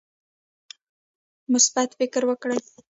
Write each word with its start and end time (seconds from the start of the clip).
مثبت 1.53 1.89
فکر 1.99 2.21
وکړئ 2.29 2.57